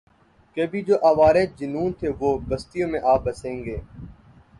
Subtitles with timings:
[0.57, 3.77] کبھی جو آوارۂ جنوں تھے وہ بستیوں میں آ بسیں گے